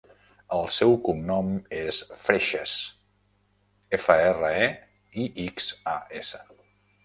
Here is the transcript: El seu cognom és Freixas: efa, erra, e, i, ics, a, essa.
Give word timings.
El 0.59 0.63
seu 0.75 0.95
cognom 1.07 1.51
és 1.81 1.99
Freixas: 2.23 2.73
efa, 4.01 4.19
erra, 4.33 4.53
e, 4.71 4.99
i, 4.99 5.29
ics, 5.49 5.71
a, 5.97 5.99
essa. 6.23 6.45